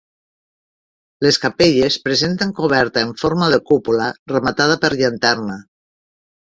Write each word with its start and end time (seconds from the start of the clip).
Les 1.27 1.37
capelles 1.43 1.99
presenten 2.07 2.55
coberta 2.63 3.05
en 3.09 3.15
forma 3.25 3.53
de 3.55 3.63
cúpula 3.71 4.11
rematada 4.35 4.83
per 4.87 4.95
llanterna. 4.99 5.65